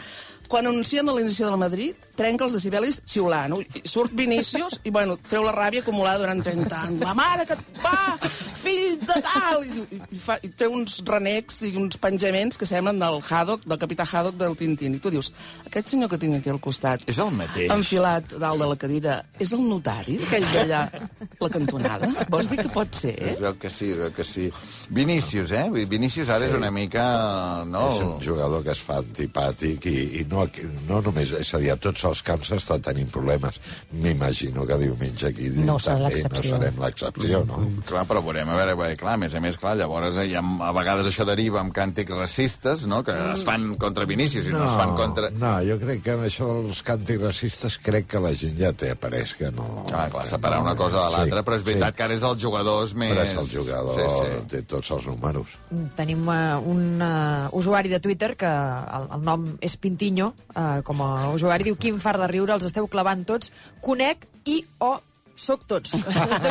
Quan 0.49 0.67
anuncien 0.69 1.07
l'inici 1.09 1.45
del 1.45 1.57
Madrid, 1.57 1.97
trenca 2.17 2.45
els 2.45 2.57
decibelis 2.59 3.01
xiulant. 3.09 3.55
Ui, 3.57 3.67
i 3.79 3.83
Surt 3.89 4.13
Vinícius 4.17 4.81
i, 4.85 4.91
bueno, 4.93 5.17
treu 5.29 5.45
la 5.47 5.55
ràbia 5.57 5.81
acumulada 5.81 6.21
durant 6.25 6.43
30 6.45 6.81
anys. 6.87 7.01
La 7.03 7.15
mare 7.17 7.47
que 7.49 7.57
et 7.57 7.81
va, 7.83 8.19
fill 8.63 8.99
de 9.01 9.17
tal! 9.25 9.65
I, 9.65 9.85
i, 9.97 10.01
i, 10.17 10.21
fa, 10.21 10.37
I 10.45 10.51
treu 10.59 10.75
uns 10.77 10.99
renecs 11.09 11.63
i 11.69 11.73
uns 11.79 11.97
penjaments 12.03 12.61
que 12.61 12.69
semblen 12.69 13.01
del 13.01 13.21
Haddock, 13.23 13.65
del 13.69 13.81
capità 13.81 14.07
Haddock 14.09 14.37
del 14.41 14.57
Tintín. 14.61 14.99
I 14.99 15.01
tu 15.03 15.13
dius, 15.15 15.33
aquest 15.67 15.95
senyor 15.95 16.13
que 16.13 16.21
tinc 16.21 16.37
aquí 16.39 16.53
al 16.53 16.61
costat, 16.63 17.07
És 17.09 17.19
el 17.23 17.33
mateix. 17.37 17.71
enfilat 17.73 18.37
dalt 18.37 18.61
de 18.61 18.69
la 18.69 18.77
cadira, 18.77 19.17
és 19.41 19.53
el 19.57 19.65
notari 19.67 20.19
d'aquell 20.21 20.47
d'allà, 20.53 20.83
la 21.41 21.51
cantonada? 21.57 22.13
Vols 22.33 22.53
dir 22.53 22.61
que 22.61 22.69
pot 22.73 23.01
ser, 23.03 23.17
eh? 23.17 23.33
Es 23.33 23.41
veu 23.43 23.57
que 23.59 23.71
sí, 23.73 23.91
es 23.95 23.99
veu 24.05 24.13
que 24.15 24.25
sí. 24.29 24.47
Vinícius, 24.91 25.53
eh? 25.57 25.65
Vinícius 25.89 26.29
ara 26.29 26.47
sí. 26.47 26.53
és 26.53 26.59
una 26.59 26.71
mica... 26.71 27.07
No? 27.73 27.87
És 27.95 28.05
un 28.05 28.15
jugador 28.23 28.63
que 28.65 28.73
es 28.75 28.81
fa 28.85 28.99
antipàtic 29.03 29.87
i, 29.91 29.97
i 30.21 30.25
no, 30.33 30.47
no 30.89 31.01
només, 31.05 31.31
és 31.39 31.53
a 31.55 31.61
dir, 31.63 31.71
a 31.75 31.77
tots 31.81 32.03
els 32.09 32.23
camps 32.27 32.51
està 32.57 32.79
tenint 32.83 33.11
problemes. 33.13 33.61
M'imagino 33.93 34.65
que 34.69 34.79
diumenge 34.81 35.29
aquí 35.29 35.51
No 35.63 35.77
serà 35.83 35.99
també 36.09 36.15
l'excepció. 36.17 36.55
no 36.57 36.61
serem 36.63 36.81
l'excepció, 36.83 37.43
no? 37.49 37.61
Clar, 37.89 38.05
però 38.09 38.23
veurem, 38.25 38.49
a 38.49 38.57
veure, 38.59 38.77
bé, 38.81 38.89
clar, 39.01 39.15
a 39.19 39.21
més 39.21 39.35
a 39.37 39.43
més, 39.45 39.59
clar, 39.61 39.75
llavors 39.79 40.17
eh, 40.23 40.27
hi 40.31 40.37
ha, 40.39 40.43
a 40.69 40.73
vegades 40.77 41.11
això 41.11 41.27
deriva 41.29 41.61
amb 41.61 41.75
càntics 41.77 42.17
racistes, 42.17 42.87
no?, 42.89 43.03
que 43.07 43.15
es 43.35 43.45
fan 43.47 43.75
contra 43.83 44.07
Vinícius 44.09 44.49
i 44.49 44.55
no, 44.55 44.65
es 44.65 44.77
fan 44.81 44.95
contra... 44.99 45.31
no, 45.37 45.53
jo 45.69 45.77
crec 45.83 46.03
que 46.07 46.15
amb 46.17 46.27
això 46.29 46.49
dels 46.63 46.83
càntics 46.87 47.23
racistes 47.27 47.79
crec 47.85 48.09
que 48.15 48.23
la 48.25 48.33
gent 48.39 48.57
ja 48.59 48.73
té 48.73 48.93
après 48.97 49.35
que 49.39 49.51
no... 49.55 49.67
Clar, 49.91 50.09
clar, 50.15 50.25
separar 50.31 50.63
una 50.65 50.75
cosa 50.79 51.05
de 51.05 51.17
l'altra, 51.17 51.43
però 51.47 51.59
és 51.61 51.67
veritat 51.67 51.97
que 51.99 52.07
ara 52.07 52.17
és 52.17 52.25
dels 52.25 52.41
jugadors 52.43 52.95
més... 52.99 53.13
Però 53.13 53.27
és 53.29 53.37
el 53.43 53.51
jugador, 53.53 53.99
Sí, 53.99 54.07
sí. 54.09 54.41
té 54.55 54.63
tots 54.69 54.91
els 54.97 55.07
números. 55.11 55.53
Tenim 55.99 56.23
uh, 56.29 56.59
un 56.73 57.03
uh, 57.03 57.51
usuari 57.59 57.91
de 57.93 58.01
Twitter 58.01 58.33
que 58.41 58.49
el, 58.49 59.09
el 59.19 59.25
nom 59.27 59.45
és 59.61 59.75
Pintinho, 59.83 60.22
uh, 60.31 60.83
com 60.87 61.03
a 61.05 61.11
usuari, 61.35 61.67
diu 61.71 61.79
quin 61.81 61.99
far 62.03 62.15
de 62.21 62.29
riure, 62.31 62.55
els 62.55 62.69
esteu 62.69 62.87
clavant 62.93 63.25
tots, 63.29 63.53
conec 63.85 64.29
i 64.47 64.61
o 64.85 64.95
soc 65.43 65.67
tots. 65.67 65.97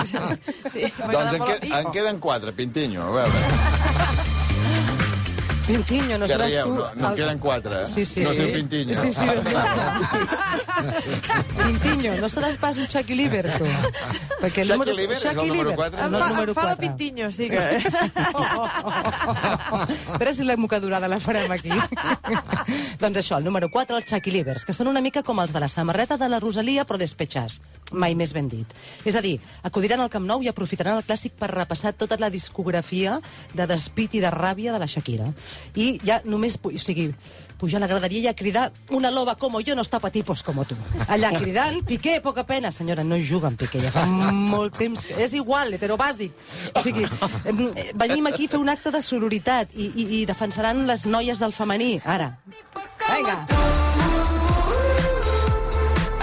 sí, 0.73 0.85
Doncs 0.99 1.37
en, 1.37 1.47
que, 1.47 1.57
en 1.79 1.91
queden 1.95 2.19
quatre, 2.23 2.55
Pintinho, 2.57 3.07
a 3.07 3.17
veure. 3.21 4.37
Pintinho, 5.71 6.17
no 6.19 6.25
que 6.27 6.33
seràs 6.35 6.49
rieu, 6.51 6.65
tu... 6.67 6.73
no, 6.75 6.85
no 6.99 7.07
el- 7.11 7.15
queden 7.21 7.39
quatre, 7.39 7.75
eh? 7.83 7.85
Sí, 7.87 8.03
sí. 8.05 8.23
No 8.25 8.31
es 8.31 8.37
diu 8.41 8.49
Pintinho. 8.57 8.93
Sí, 9.01 9.09
sí. 9.13 9.21
Pintinho, 11.61 12.15
no 12.19 12.27
seràs 12.31 12.57
pas 12.59 12.75
un 12.77 12.87
Chucky 12.91 13.15
Liver, 13.15 13.45
tu. 13.57 13.65
Perquè 14.41 14.61
el 14.63 14.67
Chucky 14.67 14.73
número- 14.73 14.95
Liver 14.97 15.17
és 15.17 15.25
el 15.25 15.29
Chucky 15.35 15.47
número 15.47 15.69
Liver, 15.69 15.75
quatre? 15.77 15.99
no 16.01 16.07
Em 16.07 16.13
el 16.13 16.19
fa, 16.21 16.27
número 16.29 16.51
em 16.51 16.55
fa 16.55 16.63
la 16.65 16.75
4. 16.75 16.81
Pintinho, 16.81 17.31
sí 17.31 17.49
que... 17.49 17.59
A 20.11 20.17
veure 20.17 20.33
si 20.33 20.43
la 20.43 20.57
mocadurada 20.57 21.07
la 21.07 21.19
farem 21.19 21.51
aquí. 21.51 21.69
doncs 23.01 23.17
això, 23.21 23.37
el 23.37 23.43
número 23.45 23.69
4, 23.71 23.95
els 23.97 24.05
Chucky 24.09 24.31
Livers, 24.31 24.65
que 24.65 24.73
són 24.73 24.87
una 24.91 25.01
mica 25.01 25.23
com 25.23 25.39
els 25.43 25.53
de 25.53 25.59
la 25.63 25.69
samarreta 25.69 26.17
de 26.17 26.27
la 26.29 26.39
Rosalia, 26.39 26.85
però 26.85 26.97
despechats. 26.99 27.59
Mai 27.91 28.15
més 28.15 28.33
ben 28.33 28.47
dit. 28.49 28.67
És 29.05 29.15
a 29.15 29.21
dir, 29.21 29.39
acudiran 29.67 29.99
al 30.01 30.09
Camp 30.09 30.25
Nou 30.27 30.41
i 30.43 30.47
aprofitaran 30.51 30.97
el 30.97 31.03
clàssic 31.05 31.31
per 31.39 31.49
repassar 31.51 31.93
tota 31.93 32.17
la 32.19 32.29
discografia 32.31 33.19
de 33.53 33.67
despit 33.67 34.13
i 34.15 34.19
de 34.23 34.31
ràbia 34.31 34.71
de 34.73 34.79
la 34.79 34.87
Shakira. 34.87 35.25
I 35.75 35.99
ja 36.03 36.21
només, 36.25 36.57
o 36.61 36.71
sigui, 36.77 37.13
pujar 37.61 37.77
a 37.77 37.81
la 37.81 37.87
graderia 37.87 38.21
i 38.23 38.27
a 38.27 38.33
cridar 38.35 38.71
una 38.89 39.11
loba 39.11 39.35
como 39.35 39.61
yo 39.61 39.75
no 39.75 39.81
está 39.83 39.99
pa 39.99 40.09
tipos 40.09 40.41
como 40.43 40.65
tú. 40.65 40.75
Allà 41.07 41.29
cridant, 41.39 41.83
Piqué, 41.85 42.19
poca 42.21 42.43
pena. 42.45 42.71
Senyora, 42.71 43.03
no 43.03 43.15
juga 43.17 43.47
amb 43.47 43.59
Piqué, 43.59 43.79
ja 43.81 43.91
fa 43.91 44.05
molt 44.07 44.75
temps. 44.77 45.05
que- 45.05 45.21
És 45.23 45.33
igual, 45.33 45.73
heterobàsic. 45.73 46.31
O 46.73 46.81
sigui, 46.81 47.05
venim 47.93 48.27
aquí 48.27 48.45
a 48.45 48.49
fer 48.49 48.59
un 48.59 48.69
acte 48.69 48.89
de 48.91 49.01
sororitat 49.01 49.69
i, 49.75 49.91
i, 49.95 50.07
i 50.21 50.25
defensaran 50.25 50.87
les 50.87 51.05
noies 51.05 51.39
del 51.39 51.53
femení, 51.53 52.01
ara. 52.05 52.39
Vinga. 53.15 53.90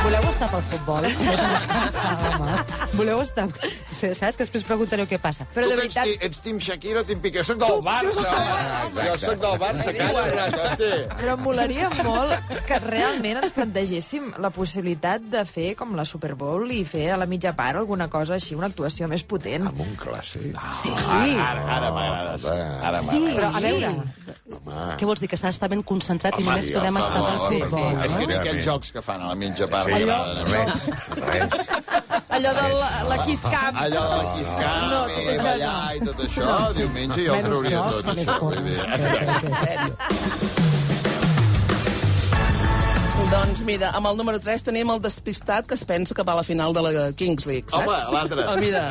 Voleu 0.08 0.24
estar 0.30 0.46
pel 0.48 0.62
futbol? 0.70 1.04
Ah, 1.04 2.14
home. 2.38 2.52
Voleu 2.96 3.20
estar... 3.20 3.44
Saps 3.98 4.36
que 4.38 4.44
després 4.44 4.62
preguntareu 4.64 5.04
què 5.10 5.18
passa. 5.20 5.44
Però 5.52 5.66
de 5.68 5.74
tu 5.74 5.80
que 5.82 5.86
ets, 5.88 5.96
veritat, 5.98 6.06
ti- 6.06 6.26
ets 6.28 6.40
Tim 6.44 6.60
Shakira 6.62 7.00
o 7.02 7.04
Tim 7.04 7.18
Piqué? 7.20 7.42
Soc 7.44 7.58
del 7.60 7.80
Barça. 7.84 8.22
Jo 9.08 9.16
soc 9.20 9.40
del 9.42 9.56
Barça, 9.60 9.92
rato, 9.92 10.60
hosti. 10.64 10.88
però 11.18 11.34
em 11.36 11.42
molaria 11.44 11.90
molt 12.06 12.54
que 12.68 12.78
realment 12.86 13.40
ens 13.42 13.52
plantegéssim 13.56 14.30
la 14.40 14.48
possibilitat 14.54 15.26
de 15.34 15.42
fer 15.48 15.72
com 15.78 15.92
la 15.98 16.06
Super 16.08 16.32
Bowl 16.40 16.70
i 16.72 16.80
fer 16.88 17.10
a 17.14 17.18
la 17.20 17.26
mitja 17.30 17.52
part 17.58 17.76
alguna 17.82 18.08
cosa 18.10 18.38
així, 18.38 18.56
una 18.58 18.70
actuació 18.72 19.08
més 19.12 19.26
potent. 19.28 19.66
Amb 19.68 19.82
un 19.84 19.92
clàssic. 20.00 20.56
Sí, 20.82 20.94
Ara, 20.94 21.66
ara 21.76 21.92
m'agrades. 21.94 22.48
Ara 22.48 23.02
sí, 23.04 23.20
m'agrades. 23.20 23.36
però 23.36 23.52
a 23.52 23.64
veure, 23.66 23.92
Home, 24.68 24.96
Què 25.00 25.06
vols 25.08 25.20
dir, 25.22 25.28
que 25.32 25.38
s'ha 25.40 25.48
d'estar 25.50 25.68
ben 25.72 25.82
concentrat 25.82 26.36
i 26.38 26.42
Home, 26.42 26.50
només 26.50 26.68
ja 26.68 26.78
podem 26.78 26.98
fa 26.98 27.04
estar 27.06 27.20
pel 27.24 27.38
futbol? 27.48 27.88
És 28.04 28.12
que 28.12 28.20
no? 28.20 28.28
ni 28.28 28.36
aquells 28.38 28.64
jocs 28.66 28.92
que 28.92 29.02
fan 29.02 29.22
a 29.24 29.30
la 29.32 29.38
mitja 29.40 29.68
part 29.72 29.88
sí, 29.88 29.92
m'agraden. 29.94 30.38
a 30.38 30.44
mi. 30.44 30.52
res, 30.52 30.72
res. 31.28 31.48
allò 32.38 32.52
de 32.58 32.66
la, 32.76 32.90
la 33.08 33.18
Kiss 33.24 33.42
Camp. 33.48 33.80
Allò 33.86 34.04
del 34.12 34.26
quiscam 34.36 34.88
No, 34.88 35.00
i 35.08 35.10
tot 35.14 35.32
això 35.32 35.48
ballar 35.48 35.96
i 35.96 36.04
tot 36.06 36.22
això, 36.28 36.48
diumenge 36.78 37.20
jo 37.24 37.32
ho 37.32 37.36
Menys 37.36 37.48
trauria 37.48 37.76
jocs, 37.78 37.92
tot, 37.96 38.06
això. 38.18 38.38
vull 38.44 38.60
dir. 38.68 38.78
Sèrio. 39.58 40.57
Doncs 43.48 43.62
mira, 43.64 43.88
amb 43.96 44.04
el 44.10 44.18
número 44.18 44.36
3 44.36 44.60
tenim 44.66 44.90
el 44.92 44.98
despistat 45.00 45.64
que 45.64 45.72
es 45.72 45.80
pensa 45.88 46.12
que 46.12 46.20
va 46.20 46.34
a 46.34 46.36
la 46.36 46.42
final 46.44 46.74
de 46.76 46.82
la 46.84 46.90
Kings 47.16 47.46
League, 47.48 47.72
saps? 47.72 47.86
Home, 47.88 48.12
l'altre. 48.12 48.42
Oh, 48.44 48.56
mira, 48.60 48.82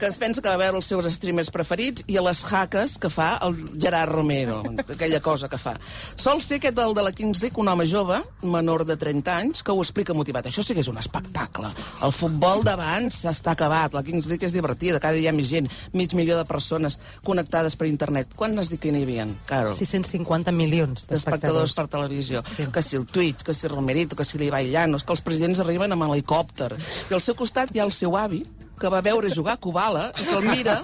que 0.00 0.06
es 0.08 0.16
pensa 0.16 0.40
que 0.40 0.48
va 0.48 0.56
veure 0.56 0.78
els 0.80 0.86
seus 0.88 1.04
streamers 1.12 1.50
preferits 1.52 2.06
i 2.08 2.16
a 2.16 2.22
les 2.24 2.40
haques 2.48 2.94
que 2.96 3.10
fa 3.12 3.26
el 3.44 3.58
Gerard 3.76 4.08
Romero, 4.08 4.62
aquella 4.80 5.20
cosa 5.20 5.50
que 5.52 5.58
fa. 5.60 5.74
Sol 6.16 6.40
ser 6.40 6.56
aquest 6.56 6.80
el 6.80 6.96
de 6.96 7.04
la 7.04 7.12
Kings 7.12 7.42
League 7.44 7.60
un 7.60 7.68
home 7.68 7.84
jove, 7.90 8.22
menor 8.48 8.86
de 8.88 8.96
30 8.96 9.34
anys, 9.42 9.60
que 9.60 9.76
ho 9.76 9.84
explica 9.84 10.16
motivat. 10.16 10.48
Això 10.48 10.64
sí 10.64 10.72
que 10.72 10.80
és 10.80 10.88
un 10.88 10.96
espectacle. 10.96 11.68
El 12.00 12.16
futbol 12.16 12.64
d'abans 12.64 13.20
està 13.28 13.52
acabat, 13.52 13.92
la 13.92 14.02
Kings 14.08 14.30
League 14.32 14.48
és 14.48 14.56
divertida, 14.56 15.02
cada 15.04 15.20
dia 15.20 15.28
hi 15.28 15.34
ha 15.34 15.36
més 15.36 15.52
gent, 15.52 15.68
mig 15.92 16.16
milió 16.16 16.40
de 16.40 16.48
persones 16.48 16.96
connectades 17.28 17.76
per 17.76 17.90
internet. 17.92 18.32
Quan 18.40 18.56
has 18.56 18.72
dit 18.72 18.80
que 18.80 18.88
n'hi 18.88 19.04
havia, 19.04 19.28
Carol? 19.52 19.76
650 19.76 20.56
milions 20.56 21.04
d'espectadors 21.04 21.76
d'espectadors. 21.76 21.76
per 21.76 21.88
televisió. 21.92 22.44
Sí. 22.56 22.70
Que 22.72 22.86
si 22.88 22.96
el 22.96 23.04
Twitch, 23.04 23.44
que 23.44 23.52
si 23.52 23.68
Romerito, 23.98 24.14
que 24.14 24.24
si 24.24 24.38
l'Ibai 24.38 24.70
Llanos, 24.70 25.02
que 25.02 25.10
els 25.10 25.22
presidents 25.24 25.58
arriben 25.58 25.90
amb 25.90 26.06
helicòpter. 26.06 26.70
I 27.10 27.16
al 27.16 27.22
seu 27.24 27.34
costat 27.34 27.72
hi 27.74 27.80
ha 27.80 27.86
el 27.88 27.92
seu 27.92 28.14
avi, 28.16 28.44
que 28.78 28.90
va 28.94 29.00
veure 29.02 29.26
jugar 29.34 29.56
a 29.56 29.58
Kubala, 29.58 30.04
i 30.22 30.24
se'l 30.28 30.44
mira, 30.46 30.76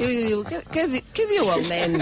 i 0.00 0.06
li 0.08 0.22
diu, 0.30 0.40
què, 0.46 0.62
què, 0.72 0.86
què 1.12 1.26
diu 1.28 1.50
el 1.52 1.66
nen? 1.68 2.00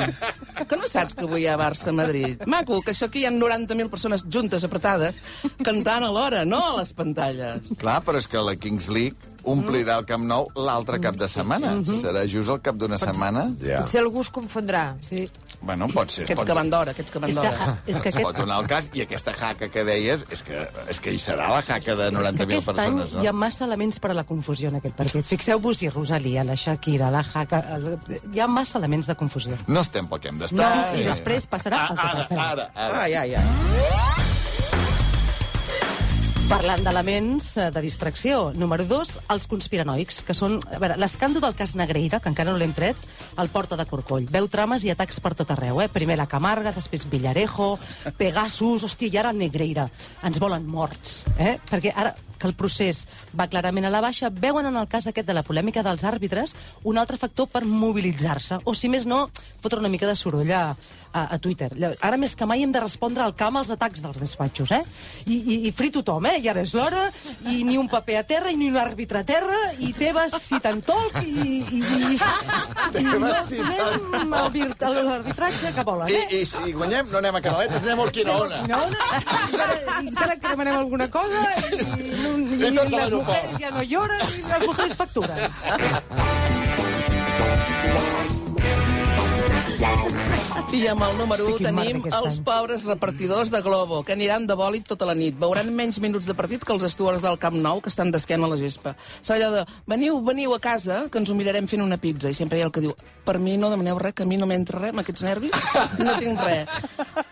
Que 0.62 0.78
no 0.78 0.86
saps 0.86 1.18
que 1.18 1.26
avui 1.26 1.42
hi 1.42 1.48
ha 1.50 1.58
Barça-Madrid? 1.58 2.46
Maco, 2.46 2.78
que 2.86 2.94
això 2.94 3.08
aquí 3.10 3.24
hi 3.24 3.26
ha 3.26 3.34
90.000 3.34 3.90
persones 3.90 4.22
juntes, 4.30 4.62
apretades, 4.62 5.18
cantant 5.66 6.06
alhora, 6.06 6.44
no 6.46 6.62
a 6.62 6.76
les 6.78 6.94
pantalles. 6.94 7.74
Clar, 7.80 7.98
però 8.06 8.22
és 8.22 8.30
que 8.30 8.46
la 8.46 8.54
Kings 8.54 8.86
League 8.94 9.34
omplirà 9.44 9.98
el 9.98 10.06
Camp 10.08 10.22
Nou 10.30 10.46
l'altre 10.54 11.00
cap 11.02 11.18
de 11.18 11.26
setmana. 11.28 11.74
Serà 11.98 12.22
just 12.30 12.54
el 12.54 12.62
cap 12.64 12.78
d'una 12.78 12.96
setmana? 13.02 13.48
Ja. 13.58 13.82
Potser 13.82 14.04
algú 14.04 14.22
es 14.22 14.30
confondrà. 14.32 14.86
Sí. 15.04 15.26
Bueno, 15.60 15.88
pot 15.88 16.10
ser. 16.10 16.24
Aquests 16.24 16.40
pot... 16.40 16.46
que 16.48 16.54
van 16.58 16.70
d'hora, 16.70 16.90
aquests 16.94 17.10
que 17.14 17.18
van 17.22 17.30
És 17.30 17.36
que, 17.38 17.42
d'hora. 17.48 17.76
és 17.86 17.98
que 18.00 18.08
Es 18.08 18.14
aquest, 18.14 18.24
pot 18.26 18.36
donar 18.36 18.60
el 18.62 18.66
cas, 18.70 18.88
i 18.94 19.02
aquesta 19.04 19.32
jaca 19.38 19.68
que 19.68 19.84
deies, 19.84 20.24
és 20.30 20.42
que, 20.42 20.66
és 20.90 21.00
que 21.00 21.12
hi 21.14 21.18
serà 21.22 21.48
la 21.52 21.62
jaca 21.62 21.94
de 21.96 22.08
és 22.08 22.14
que 22.14 22.18
90.000 22.18 22.42
aquest 22.44 22.68
any 22.68 22.76
persones, 22.76 23.12
no? 23.14 23.22
hi 23.22 23.26
ha 23.26 23.32
massa 23.32 23.64
elements 23.64 24.00
per 24.00 24.10
a 24.10 24.14
la 24.14 24.24
confusió 24.24 24.68
en 24.68 24.76
aquest 24.80 24.94
partit. 24.96 25.26
Fixeu-vos-hi, 25.26 25.88
Rosalia, 25.90 26.44
la 26.44 26.54
Shakira, 26.56 27.10
la 27.10 27.24
Haka... 27.34 27.62
el- 27.76 27.98
Hi 28.34 28.40
ha 28.40 28.46
massa 28.48 28.78
elements 28.78 29.06
de 29.06 29.14
confusió. 29.16 29.56
No 29.66 29.80
estem 29.80 30.08
pel 30.08 30.20
que 30.20 30.28
hem 30.28 30.38
No, 30.38 30.46
d'estar. 30.46 30.98
i 30.98 31.04
després 31.04 31.46
passarà 31.48 31.86
el 31.90 31.96
que 31.96 32.06
ara, 32.08 32.20
passarà. 32.28 32.50
ara, 32.52 32.70
ara. 32.74 33.02
Ai, 33.04 33.14
ai, 33.14 33.34
ai. 33.34 34.23
Parlant 36.44 36.82
d'elements 36.84 37.44
eh, 37.56 37.70
de 37.72 37.80
distracció. 37.80 38.50
Número 38.52 38.84
dos, 38.84 39.14
els 39.32 39.46
conspiranoics, 39.48 40.18
que 40.28 40.36
són... 40.36 40.58
A 40.68 40.80
veure, 40.82 40.98
l'escàndol 41.00 41.40
del 41.40 41.56
cas 41.56 41.72
Negreira, 41.80 42.20
que 42.20 42.28
encara 42.28 42.52
no 42.52 42.60
l'hem 42.60 42.74
tret, 42.76 43.00
el 43.40 43.48
porta 43.48 43.78
de 43.80 43.86
Corcoll. 43.88 44.28
Veu 44.28 44.48
trames 44.52 44.84
i 44.84 44.92
atacs 44.92 45.22
per 45.24 45.32
tot 45.38 45.54
arreu, 45.54 45.80
eh? 45.80 45.88
Primer 45.88 46.18
la 46.20 46.28
Camarga, 46.28 46.74
després 46.76 47.06
Villarejo, 47.08 47.70
Pegasus, 48.20 48.84
hòstia, 48.84 49.08
i 49.08 49.20
ara 49.22 49.32
Negreira. 49.32 49.88
Ens 50.28 50.42
volen 50.42 50.68
morts, 50.68 51.22
eh? 51.38 51.56
Perquè 51.70 51.96
ara 51.96 52.12
que 52.44 52.50
el 52.52 52.56
procés 52.58 53.06
va 53.32 53.48
clarament 53.48 53.88
a 53.88 53.92
la 53.94 54.02
baixa, 54.04 54.28
veuen 54.28 54.68
en 54.68 54.76
el 54.76 54.90
cas 54.92 55.08
aquest 55.08 55.26
de 55.30 55.36
la 55.36 55.44
polèmica 55.46 55.82
dels 55.86 56.04
àrbitres 56.04 56.52
un 56.84 57.00
altre 57.00 57.16
factor 57.16 57.48
per 57.48 57.64
mobilitzar-se, 57.64 58.60
o 58.68 58.76
si 58.76 58.92
més 58.92 59.08
no, 59.08 59.24
fotre 59.64 59.80
una 59.80 59.88
mica 59.88 60.06
de 60.10 60.16
soroll 60.18 60.52
a, 60.52 60.66
a, 61.14 61.22
a 61.34 61.38
Twitter. 61.38 61.70
Ara 62.04 62.18
més 62.20 62.34
que 62.36 62.44
mai 62.44 62.64
hem 62.64 62.72
de 62.74 62.82
respondre 62.82 63.24
al 63.24 63.32
camp 63.38 63.56
als 63.56 63.70
atacs 63.72 64.02
dels 64.04 64.18
despatxos, 64.20 64.74
eh? 64.76 64.82
I, 65.24 65.38
i, 65.38 65.56
i 65.70 65.72
fri 65.72 65.88
tothom, 65.94 66.26
eh? 66.28 66.36
I 66.44 66.50
ara 66.52 66.64
és 66.66 66.74
l'hora, 66.76 67.06
i 67.48 67.62
ni 67.64 67.78
un 67.80 67.88
paper 67.88 68.18
a 68.20 68.24
terra, 68.28 68.52
i 68.52 68.58
ni 68.60 68.68
un 68.68 68.76
àrbitre 68.80 69.22
a 69.22 69.26
terra, 69.28 69.60
i 69.78 69.94
Tebas 69.96 70.36
si 70.42 70.60
te'n 70.60 70.82
tolc, 70.84 71.20
i... 71.22 71.62
i, 71.62 71.80
i, 71.80 72.18
i 73.00 73.06
no 73.08 73.30
anem 73.30 74.36
al 74.36 74.52
a 74.84 74.90
l'arbitratge 75.08 75.72
que 75.76 75.86
volen, 75.86 76.10
I, 76.10 76.18
eh? 76.18 76.42
I 76.42 76.44
si 76.50 76.74
guanyem, 76.74 77.08
no 77.12 77.22
anem 77.22 77.38
a 77.38 77.44
Canaletes, 77.44 77.86
anem 77.86 78.02
a 78.02 78.08
Urquinaona. 78.10 78.60
No, 78.68 78.82
no, 78.90 79.08
encara, 79.46 79.78
encara 80.02 80.36
que 80.36 80.50
demanem 80.50 80.78
alguna 80.82 81.08
cosa 81.14 81.44
i, 81.70 82.10
no, 82.20 82.33
i, 82.40 82.56
les 82.58 82.90
l'aeroport. 82.92 83.28
mujeres 83.28 83.60
ja 83.60 83.70
no 83.70 83.82
lloren 83.90 84.26
i 84.38 84.42
les 84.48 84.66
mujeres 84.66 84.94
facturen. 84.96 85.38
I 90.74 90.86
amb 90.90 91.02
el 91.06 91.16
número 91.16 91.44
1 91.46 91.52
Hosti, 91.54 91.64
quin 91.64 91.76
tenim 91.78 92.00
els 92.18 92.38
pobres 92.44 92.82
repartidors 92.88 93.50
de 93.52 93.60
Globo, 93.62 94.02
que 94.04 94.12
aniran 94.16 94.46
de 94.48 94.56
bòlit 94.58 94.86
tota 94.90 95.06
la 95.06 95.14
nit. 95.14 95.36
Veuran 95.38 95.70
menys 95.76 96.00
minuts 96.02 96.26
de 96.26 96.34
partit 96.34 96.64
que 96.66 96.72
els 96.74 96.82
estuars 96.88 97.22
del 97.22 97.38
Camp 97.38 97.56
Nou, 97.62 97.80
que 97.80 97.88
estan 97.92 98.10
d'esquena 98.12 98.48
a 98.48 98.50
la 98.52 98.58
gespa. 98.60 98.96
Serà 99.22 99.38
allò 99.38 99.50
de, 99.54 99.64
veniu, 99.86 100.18
veniu 100.26 100.54
a 100.54 100.60
casa, 100.60 101.04
que 101.10 101.20
ens 101.22 101.30
ho 101.30 101.36
mirarem 101.38 101.68
fent 101.70 101.82
una 101.84 101.96
pizza. 102.02 102.28
I 102.28 102.34
sempre 102.34 102.58
hi 102.58 102.64
ha 102.64 102.68
el 102.68 102.74
que 102.74 102.82
diu, 102.84 102.94
per 103.24 103.38
mi 103.38 103.56
no 103.56 103.70
demaneu 103.72 103.98
res, 104.02 104.14
que 104.18 104.24
a 104.26 104.28
mi 104.28 104.36
no 104.36 104.48
m'entra 104.50 104.80
res, 104.82 104.92
amb 104.92 105.04
aquests 105.04 105.22
nervis, 105.24 105.54
no 106.02 106.16
tinc 106.20 106.42
res. 106.42 106.68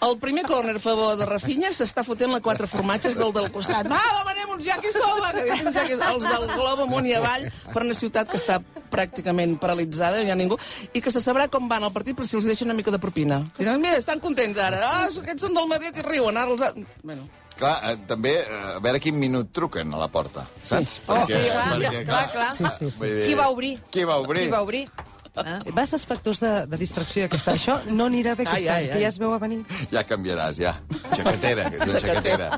El 0.03 0.17
primer 0.23 0.47
córner 0.47 0.77
a 0.79 0.83
favor 0.83 1.17
de 1.19 1.27
Rafinha 1.29 1.73
s'està 1.75 2.05
fotent 2.07 2.33
la 2.33 2.41
quatre 2.41 2.67
formatges 2.71 3.19
del 3.19 3.35
del 3.35 3.51
costat. 3.53 3.91
Va, 3.91 4.01
demanem 4.23 4.55
uns 4.57 4.65
yakisoba, 4.71 5.33
que 5.35 5.45
diuen 5.51 5.73
yaki- 5.75 5.99
els 5.99 6.25
del 6.31 6.47
Globo 6.55 6.87
amunt 6.87 7.11
i 7.11 7.17
avall, 7.19 7.49
per 7.75 7.83
una 7.85 7.95
ciutat 7.99 8.31
que 8.31 8.39
està 8.41 8.61
pràcticament 8.93 9.59
paralitzada, 9.59 10.19
no 10.21 10.29
hi 10.29 10.31
ha 10.31 10.37
ningú, 10.37 10.59
i 10.93 11.01
que 11.01 11.11
se 11.11 11.21
sabrà 11.25 11.47
com 11.49 11.69
van 11.69 11.85
al 11.87 11.93
partit 11.95 12.17
per 12.17 12.27
si 12.29 12.37
els 12.37 12.45
deixa 12.63 12.71
una 12.71 12.75
mica 12.75 12.91
de 12.91 12.99
propina. 12.99 13.43
Diran, 13.59 13.81
mira, 13.81 13.99
estan 13.99 14.21
contents 14.21 14.59
ara. 14.59 14.81
Ah, 14.87 15.07
aquests 15.07 15.43
són 15.43 15.55
del 15.57 15.69
Madrid 15.71 15.97
i 15.99 16.05
riuen, 16.07 16.37
ara 16.37 16.53
els... 16.55 16.63
Ha... 16.63 16.73
Bueno, 17.03 17.29
Clar, 17.53 17.75
eh, 17.91 17.97
també, 18.09 18.37
eh, 18.41 18.61
a 18.79 18.81
veure 18.83 19.01
quin 19.03 19.19
minut 19.21 19.51
truquen 19.53 19.93
a 19.93 19.99
la 20.01 20.09
porta, 20.09 20.47
saps? 20.65 21.03
Oh, 21.07 21.19
sí, 21.29 21.37
clar, 21.37 22.05
clar, 22.07 22.23
clar. 22.33 22.53
Sí, 22.57 22.65
sí, 22.65 22.87
sí. 22.89 22.93
vull 22.99 23.11
dir, 23.13 23.25
Qui 23.27 23.35
va 23.39 23.49
obrir? 23.53 23.73
Qui 23.93 24.07
va 24.09 24.17
obrir? 24.23 24.47
Qui 24.47 24.55
va 24.55 24.63
obrir? 24.65 24.87
Ah. 25.33 25.59
Vas 25.73 25.93
factors 26.09 26.41
de, 26.43 26.53
de 26.69 26.79
distracció 26.81 27.27
aquesta. 27.29 27.55
Això 27.59 27.79
no 27.89 28.09
anirà 28.09 28.35
bé 28.39 28.47
aquest 28.47 28.63
Ai, 28.63 28.69
ai, 28.69 28.87
any, 28.87 28.95
que 28.95 29.03
ja 29.05 29.11
es 29.13 29.19
veu 29.21 29.35
a 29.37 29.41
venir. 29.43 29.61
Ja 29.93 30.05
canviaràs, 30.09 30.61
ja. 30.61 30.75
Xacatera, 31.13 31.69
que 31.73 31.81
és 31.81 31.93
una 31.93 32.03
xacatera. 32.05 32.49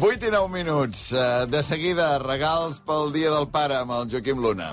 8 0.00 0.28
i 0.28 0.32
9 0.32 0.48
minuts. 0.52 1.04
Eh, 1.12 1.26
De 1.52 1.62
seguida, 1.64 2.14
regals 2.24 2.80
pel 2.86 3.12
Dia 3.12 3.34
del 3.34 3.50
Pare 3.52 3.82
amb 3.82 3.94
el 3.98 4.08
Joaquim 4.12 4.40
Luna. 4.40 4.72